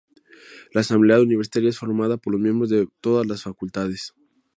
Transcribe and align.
La 0.73 0.81
Asamblea 0.81 1.21
Universitaria 1.21 1.69
es 1.69 1.77
formada 1.77 2.17
por 2.17 2.33
los 2.33 2.41
miembros 2.41 2.71
de 2.71 2.87
todas 3.01 3.27
las 3.27 3.43
Facultades. 3.43 4.15